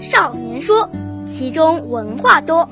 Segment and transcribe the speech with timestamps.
[0.00, 0.88] 少年说，
[1.28, 2.68] 其中文化多。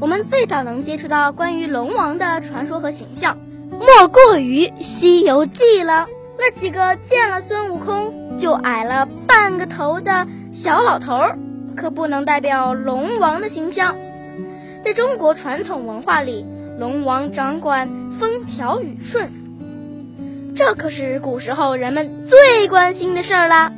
[0.00, 3.38] 我们最早能接触到关于龙王的传说和形象，
[3.70, 6.08] 莫过于《西游记》了。
[6.36, 11.22] 那几个见了孙悟空就矮了半个头的小老头，
[11.76, 13.96] 可不能代表龙王的形象。
[14.84, 16.44] 在中国传统文化里，
[16.76, 17.88] 龙王掌管
[18.18, 19.30] 风调雨顺，
[20.56, 23.72] 这可是古时候人们最关心的事儿啦。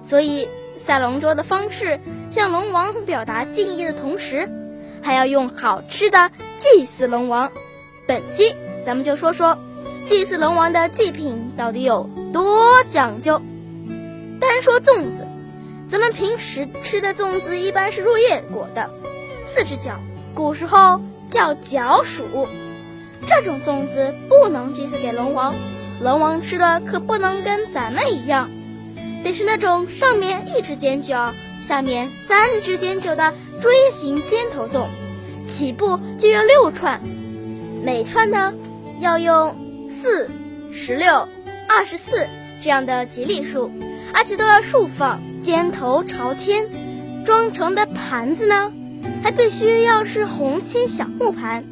[0.00, 0.46] 所以，
[0.78, 2.00] 赛龙舟的方式
[2.30, 4.48] 向龙王表达敬意的同时，
[5.02, 7.52] 还要用好吃的祭祀龙王。
[8.06, 8.54] 本期
[8.86, 9.58] 咱们就说说。
[10.06, 13.42] 祭祀龙王的祭品到底有多讲究？
[14.40, 15.26] 单说粽子，
[15.90, 18.88] 咱们平时吃的粽子一般是入叶裹的，
[19.44, 20.00] 四只角，
[20.34, 22.48] 古时候叫角薯。
[23.26, 25.54] 这种粽子不能祭祀给龙王，
[26.00, 28.48] 龙王吃的可不能跟咱们一样，
[29.24, 34.86] 得是那种上面一只尖角，下面三只尖角的锥形尖头粽，
[35.46, 37.00] 起步就要六串，
[37.84, 38.52] 每串呢
[39.00, 39.66] 要用。
[39.90, 40.28] 四、
[40.70, 41.26] 十六、
[41.66, 42.28] 二十四
[42.62, 43.72] 这样的吉利数，
[44.12, 46.68] 而且都要竖放，尖头朝天。
[47.24, 48.70] 装成的盘子呢，
[49.22, 51.64] 还必须要是红漆小木盘。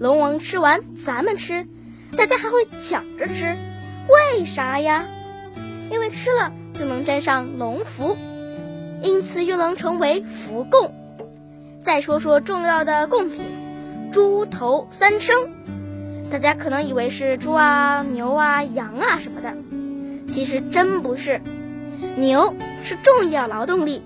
[0.00, 1.66] 龙王吃完，咱们吃，
[2.16, 3.54] 大家还会抢着吃，
[4.08, 5.04] 为啥呀？
[5.90, 8.16] 因为吃了就能沾上龙福，
[9.02, 10.94] 因此又能成为福贡。
[11.82, 13.44] 再说说重要的贡品，
[14.10, 15.48] 猪头三牲。
[16.30, 19.54] 大家可能以为是猪啊、牛啊、羊啊什么的，
[20.28, 21.40] 其实真不是。
[22.16, 24.02] 牛是重要劳动力，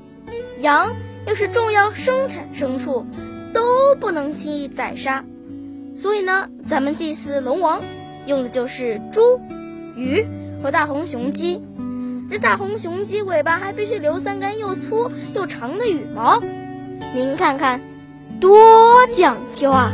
[0.60, 0.94] 羊
[1.26, 3.06] 又是重要生产牲畜，
[3.54, 5.24] 都不能轻易宰杀。
[5.94, 7.82] 所以呢，咱们祭祀龙王
[8.26, 9.40] 用的就是猪、
[9.96, 10.24] 鱼
[10.62, 11.62] 和大红雄鸡。
[12.30, 16.40] 这大红雄鸡尾巴还必须留三根又粗又长的羽毛，
[17.12, 17.80] 您看看，
[18.40, 18.58] 多
[19.12, 19.92] 讲究啊！